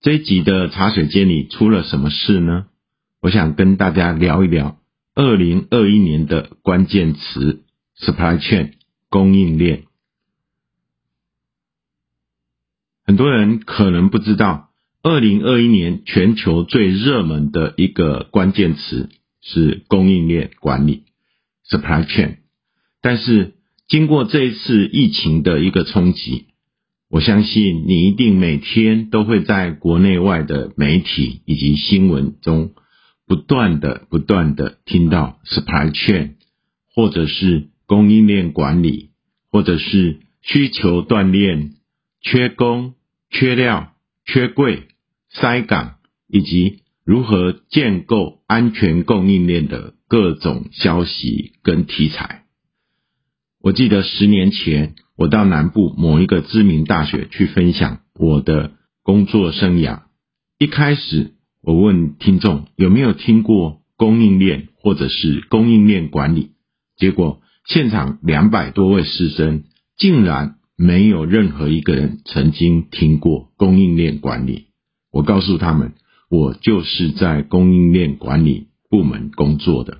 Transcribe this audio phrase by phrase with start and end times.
[0.00, 2.66] 这一集的茶水间里出了什么事呢？
[3.20, 4.78] 我想跟大家聊一聊
[5.16, 7.64] 二零二一年的关键词
[7.98, 8.74] “supply chain”
[9.08, 9.86] 供应链。
[13.04, 14.70] 很多人可能不知道，
[15.02, 19.08] 二零二一年全球最热门的一个关键词
[19.40, 21.06] 是供应链管理
[21.68, 22.36] （supply chain）。
[23.02, 23.54] 但是
[23.88, 26.46] 经过这一次疫情的一个冲击，
[27.10, 32.74] 我相信你一定每天都会在国内外的媒体以及新闻中，
[33.26, 36.34] 不断的、不断的听到 supply chain，
[36.94, 39.12] 或者是供应链管理，
[39.50, 41.76] 或者是需求锻炼、
[42.20, 42.92] 缺工、
[43.30, 43.94] 缺料、
[44.26, 44.88] 缺柜、
[45.30, 45.94] 塞港，
[46.28, 52.44] 以及如何建构安全供应链的各种消息跟题材。
[53.62, 54.94] 我记得十年前。
[55.18, 58.70] 我到南部某一个知名大学去分享我的
[59.02, 60.02] 工作生涯。
[60.60, 66.52] 一开始，我问听众有没有听过供应链或者是供应链管理，
[66.96, 69.64] 结果现场两百多位师生
[69.96, 74.66] 竟然没有任何一个人曾经听过供应链管理。
[75.10, 75.94] 我告诉他们，
[76.30, 79.98] 我就是在供应链管理部门工作的。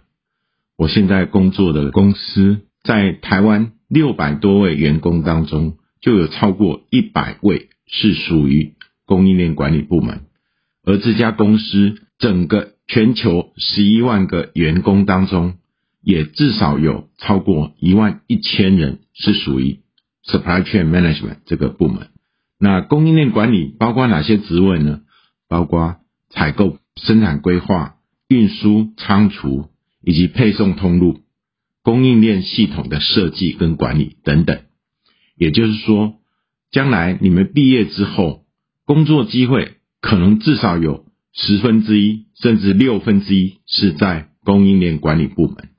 [0.77, 3.73] 我现在工作的公司在台湾。
[3.89, 8.75] 六百多位员工当中，就有超过一百位是属于
[9.07, 10.27] 供应链管理部门，
[10.85, 15.55] 而这家公司整个全球十一万个员工当中，
[16.03, 19.81] 也至少有超过一万一千人是属于
[20.25, 22.09] supply chain management 这个部门。
[22.59, 25.01] 那供应链管理包括哪些职位呢？
[25.49, 25.97] 包括
[26.29, 27.95] 采购、生产规划、
[28.29, 29.71] 运输、仓储
[30.03, 31.21] 以及配送通路。
[31.89, 34.61] 供应链系统的设计跟管理等等，
[35.39, 36.17] 也就是说，
[36.71, 38.45] 将来你们毕业之后，
[38.85, 45.71] 工作机会可能至少有十分之一，甚至六分之一是在供应链管理部门。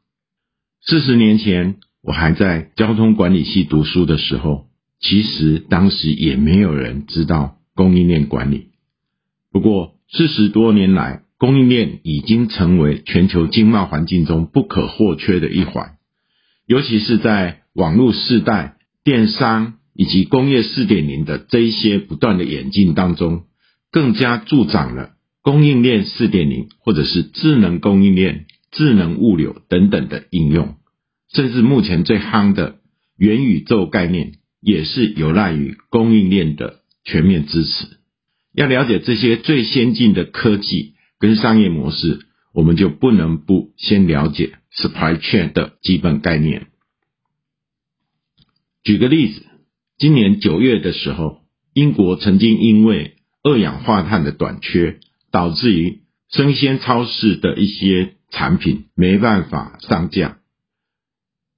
[0.81, 4.65] 四十年前，我还在交通管理系读书的时候，
[4.99, 8.69] 其实当时也没有人知道供应链管理。
[9.51, 15.98] 不过，四十多年来，供应链已经成为全球经贸环境中不可或缺的一环。
[16.69, 23.45] 尤其是在网络时代、电商以及工业四点零的这一些不断的演进当中，
[23.91, 30.75] 更加助长了供应链四点零或者是智能供应链、智能物流等等的应用，
[31.33, 32.75] 甚至目前最夯的
[33.17, 37.87] 元宇宙概念，也是有赖于供应链的全面支持。
[38.53, 42.27] 要了解这些最先进的科技跟商业模式，
[42.59, 44.57] 我们就不能不先了解。
[44.75, 46.67] supply chain 的基本概念。
[48.83, 49.45] 举个例子，
[49.97, 51.39] 今年九月的时候，
[51.73, 54.99] 英国曾经因为二氧化碳的短缺，
[55.31, 60.39] 导致于生鲜超市的一些产品没办法上架。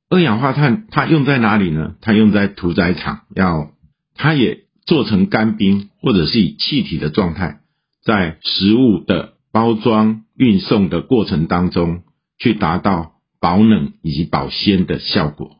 [0.07, 1.95] 二氧化碳它用在哪里呢？
[1.99, 3.71] 它用在屠宰场，要
[4.13, 7.61] 它也做成干冰或者是以气体的状态，
[8.03, 12.03] 在食物的包装运送的过程当中。
[12.43, 15.57] 去达到保冷以及保鲜的效果。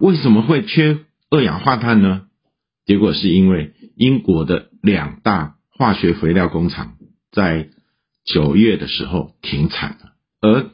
[0.00, 2.22] 为什么会缺二氧化碳呢？
[2.86, 6.96] 结果是因为英国的两大化学肥料工厂
[7.30, 7.68] 在
[8.24, 10.12] 九月的时候停产了。
[10.40, 10.70] 而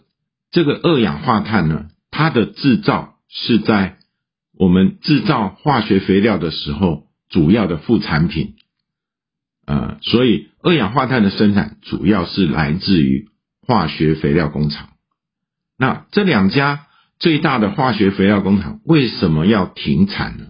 [0.51, 3.99] 这个二氧化碳呢，它的制造是在
[4.59, 8.55] 我们制造化学肥料的时候主要的副产品。
[9.67, 13.29] 呃，所以二氧化碳的生产主要是来自于
[13.67, 14.91] 化学肥料工厂。
[15.79, 16.87] 那这两家
[17.19, 20.47] 最大的化学肥料工厂为什么要停产呢？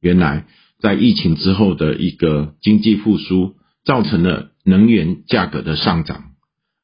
[0.00, 0.46] 原来
[0.80, 6.32] 在疫情之后的一个经济复苏，造成了能源价格的上涨，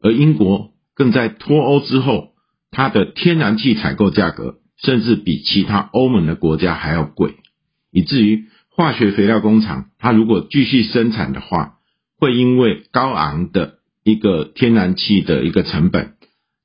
[0.01, 2.35] 而英国更在脱欧之后，
[2.71, 7.37] 它的天然气采购价格甚至比其他欧盟的国家还要贵，
[7.91, 11.75] 以至于化学肥料工厂它如果继续生产的话，
[12.19, 16.15] 会因为高昂的一个天然气的一个成本。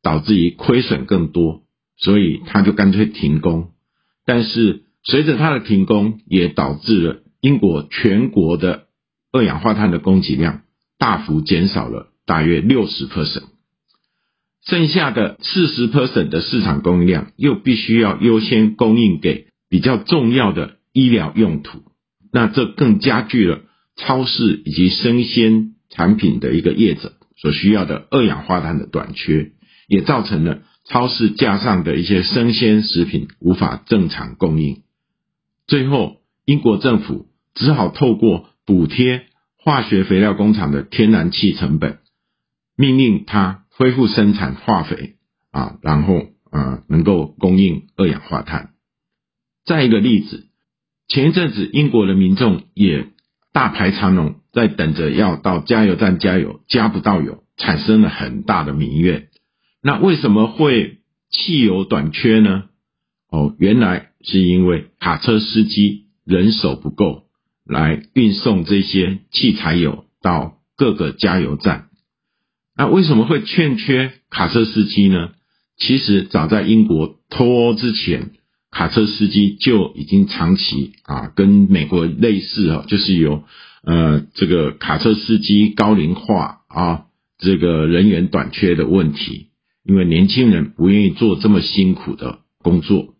[0.03, 1.63] 导致于亏损更多，
[1.97, 3.71] 所以他就干脆停工。
[4.25, 8.85] 但是随着他的停工，也导致了英国全国的
[9.33, 10.61] 二氧化碳的供给量
[10.97, 13.47] 大幅减少了大约六十 percent，
[14.65, 21.79] 剩下的四十 percent 的市场供应量又必须要优先供应给比较重要的医疗用途，
[22.31, 23.59] 那这更加剧了
[23.97, 29.51] 超市以及生鲜产品的一个业者所需要的二氧化碳的短缺，
[29.87, 34.83] 也造成了超市架上的一些生鲜食品无法正常供应。
[35.67, 41.99] 最后，英国政府只好透过补贴化学肥料工厂的天然气成本。
[42.75, 45.15] 命令它恢复生产化肥
[45.51, 48.69] 啊，然后呃能够供应二氧化碳。
[49.65, 50.47] 再一个例子，
[51.07, 53.07] 前一阵子英国的民众也
[53.51, 59.27] 大排长龙，在等着要到加油站加油，加不到油，产生了很大的民怨。
[59.83, 60.97] 那为什么会
[61.29, 62.63] 汽油短缺呢？
[63.29, 67.25] 哦，原来是因为卡车司机人手不够，
[67.67, 71.89] 来运送这些汽柴油到各个加油站。
[72.75, 75.29] 那为什么会欠缺卡车司机呢？
[75.77, 78.31] 其实早在英国脱欧之前，
[78.71, 83.43] 卡车司机就已经长期啊跟美国类似啊，就是有
[83.83, 87.05] 呃这个卡车司机高龄化啊，
[87.37, 89.47] 这个人员短缺的问题，
[89.83, 93.15] 因为年轻人不愿意做这么辛苦的工作，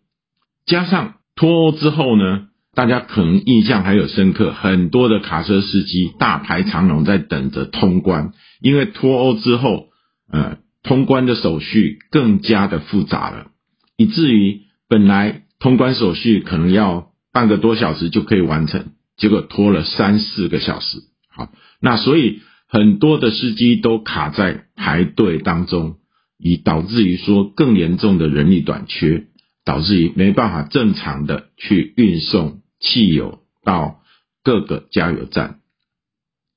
[0.66, 2.44] 加上脱欧之后呢。
[2.74, 9.88] 大家可能印象还有深刻，很多的卡车司机大排长龙在等着通关，因为脱欧之后，
[10.30, 13.48] 呃，通关的手续更加的复杂了，
[13.96, 20.98] 以至于本来通关手续可能要半个多小时就可以完成，结果拖了三四个小时。
[21.28, 25.96] 好，那所以很多的司机都卡在排队当中，
[26.38, 29.26] 以导致于说更严重的人力短缺，
[29.64, 32.62] 导致于没办法正常的去运送。
[32.80, 34.02] 汽油到
[34.44, 35.58] 各个加油站，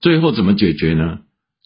[0.02, 1.22] 最后怎么解决呢？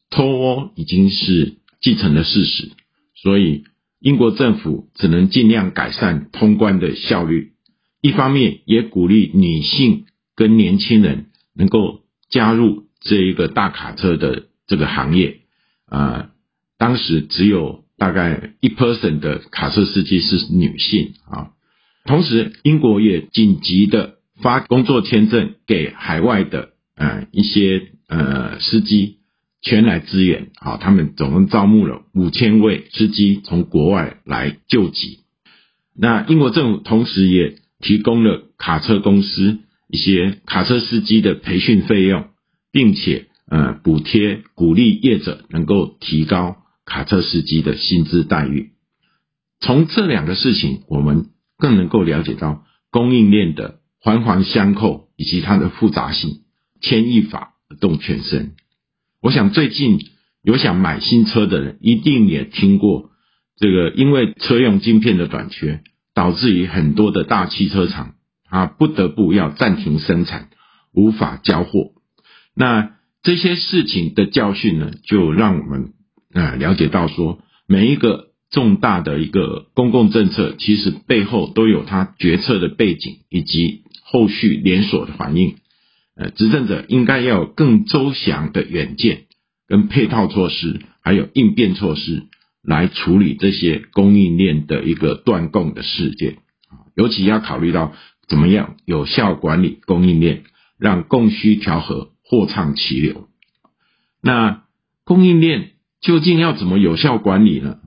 [0.09, 2.71] 脱欧已经是既成的事实，
[3.15, 3.65] 所以
[3.99, 7.51] 英国政府只能尽量改善通关的效率。
[7.99, 10.04] 一方面也鼓励女性
[10.35, 15.41] 跟年轻人能够加入这一个大卡车的这个行业。
[15.87, 16.29] 啊，
[16.77, 21.51] 当时只有大概一 person 的卡车司机是女性啊。
[22.05, 24.15] 同时，英国也紧急的。
[24.41, 29.19] 发工作签证给海外的呃一些呃司机，
[29.61, 30.51] 前来支援。
[30.55, 35.19] 啊，他们总共招募了五千位司机从国外来救急。
[35.97, 42.27] 那英国政府同时也提供了卡车公司一些卡车司机的培训费用，
[42.71, 48.71] 并且呃补贴鼓励业者能够提高卡车司机的薪资待遇。
[49.59, 51.27] 从这两个事情，我们
[51.57, 53.79] 更能够了解到供应链的。
[53.97, 56.41] 环环相扣，以及它的复杂性，
[56.79, 58.51] 牵一发而动全身。
[59.19, 59.97] 我想最近
[60.43, 63.09] 有想买新车的人，一定也听过
[63.57, 65.81] 这个，因为车用晶片的短缺，
[66.13, 68.13] 导致于很多的大汽车厂，
[68.49, 70.49] 它不得不要暂停生产，
[70.93, 71.91] 无法交货。
[72.55, 72.91] 那
[73.23, 75.93] 这些事情的教训呢，就让我们
[76.33, 83.83] 啊了解到说，每一个重大的一个公共政策，其实背后都有它决策的背景以及。
[84.07, 85.55] 后续连锁的反应，
[86.15, 89.23] 呃，执政者应该要有更周详的远见
[89.67, 92.27] 跟配套措施，还有应变措施
[92.63, 96.37] 来处理这些供应链的一个断供的事件
[96.69, 97.93] 啊，尤其要考虑到
[98.27, 100.43] 怎么样有效管理供应链，
[100.77, 103.27] 让供需调和，货畅其流。
[104.21, 104.63] 那
[105.03, 107.77] 供应链究竟要怎么有效管理呢？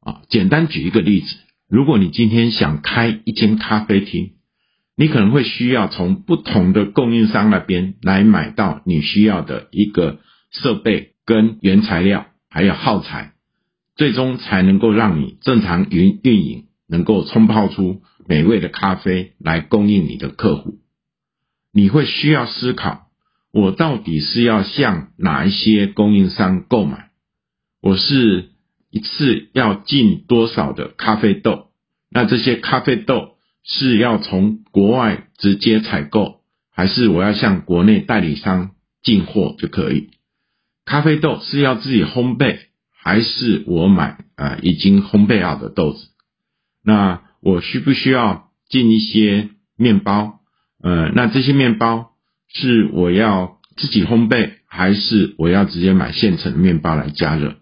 [0.00, 1.36] 啊，简单举一个例子，
[1.68, 4.32] 如果你今天想开一间咖啡厅。
[4.94, 13.32] 你可能会需要从不同的供应商那边来买到你需要的一个设备跟原材料，还有耗材，
[13.96, 20.78] 最终才能够让你正常运运营，能够冲泡出美味的咖啡来供应你的客户。
[21.72, 23.08] 你会需要思考，
[23.52, 27.10] 我到底是要向哪一些供应商购买？
[27.80, 28.50] 我是
[28.90, 31.68] 一次要进多少的咖啡豆？
[32.10, 33.30] 那这些咖啡豆？
[33.64, 36.40] 是要从国外直接采购，
[36.72, 38.72] 还是我要向国内代理商
[39.04, 40.10] 进货就可以？
[40.84, 42.58] 咖啡豆是要自己烘焙，
[42.90, 46.08] 还是我买啊已经烘焙好的豆子？
[46.84, 50.40] 那我需不需要进一些面包？
[50.80, 52.12] 呃，那这些面包
[52.48, 57.56] 是我要自己烘焙，还是我要直接买现成的面包来加热？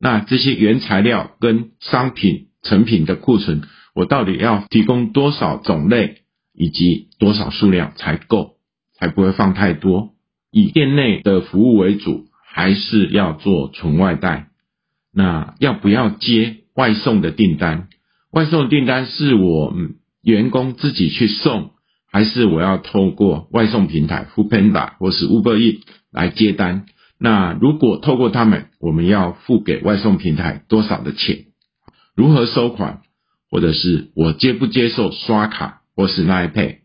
[0.00, 3.62] 那这些原材料跟商品成品的库存？
[3.94, 6.22] 我到底要提供多少种类
[6.54, 8.56] 以及多少数量才够，
[8.94, 10.14] 才不会放太多？
[10.50, 14.48] 以店内的服务为主，还是要做纯外带？
[15.12, 17.88] 那要不要接外送的订单？
[18.32, 19.74] 外送订单是我
[20.22, 21.70] 员工自己去送，
[22.12, 25.80] 还是我要透过外送平台 f o o p a n d a 或是 Uber E
[26.12, 26.86] 来接单？
[27.18, 31.46] 那如果透过他们，我们要付给外送平台多少的钱？
[32.14, 33.02] 如何收款？
[33.50, 36.76] 或者是我接不接受刷卡或是 l i Pay？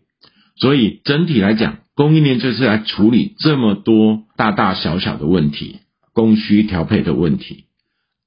[0.55, 7.65] 所以整体来讲，供应链就是来处理这么多大大小小的问题，供需调配的问题。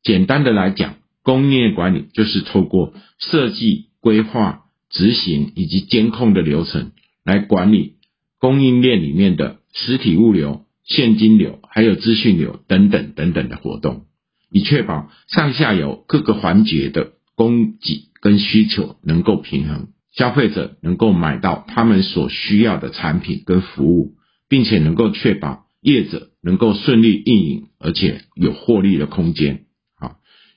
[0.04, 0.94] 简单的来讲，
[1.28, 6.92] 供应链管理就是透过设计、规划、执行以及监控的流程，
[7.22, 7.96] 来管理
[8.40, 14.06] 供应链里面的实体物流、现金流，还有资讯流等等等等的活动，
[14.50, 19.88] 以确保上下游各个环节的供给跟需求能够平衡。
[20.14, 24.14] 消费者能够买到他们所需要的产品跟服务，
[24.48, 29.66] 并且能够确保业者能够顺利运营，而且有获利的空间。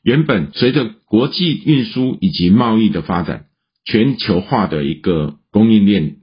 [0.03, 3.45] 原本随着国际运输以及贸易的发展，
[3.85, 6.17] 全球化的一个供应链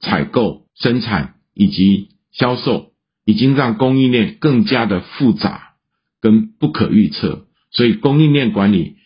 [0.00, 2.92] 采购、生产以及销售，
[3.24, 5.74] 已经让供应链更加的复杂
[6.20, 8.96] 跟不可预测，所以供应链管理。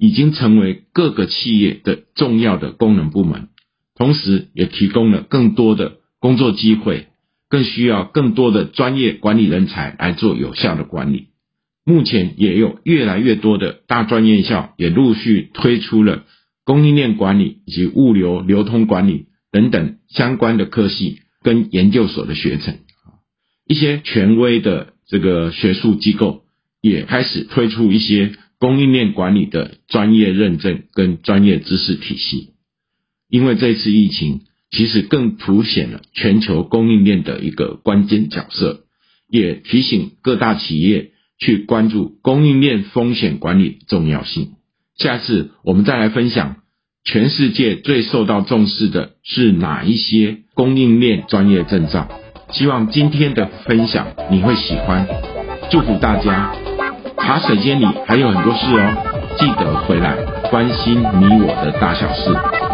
[0.00, 3.48] 已经成为各个企业的重要的功能部门，
[3.96, 7.08] 同时也提供了更多的工作机会，
[7.48, 11.27] 更需要更多的专业管理人才来做有效的管理。
[11.88, 16.24] 目前也有越来越多的大专院校也陆续推出了
[16.64, 22.78] 供应链管理以及物流流通管理等等相关的科系跟研究所的学程，
[23.66, 26.42] 一些权威的这个学术机构
[26.82, 28.34] 也开始推出一些。
[28.60, 32.54] 供应链管理的专业认证跟专业知识体系，
[33.30, 34.40] 因为这次疫情
[34.72, 38.80] 其实更凸显了全球供应链的一个关键角色，
[39.30, 44.52] 也提醒各大企业去关注供应链风险管理重要性。
[44.96, 46.56] 下次我们再来分享
[47.04, 52.08] 全世界最受到重视的是哪一些供应链专业证照。
[52.50, 55.06] 希望今天的分享你会喜欢，
[55.70, 56.54] 祝福大家。
[57.18, 60.16] 茶水间里还有很多事哦，记得回来
[60.50, 62.67] 关心你我的大小事。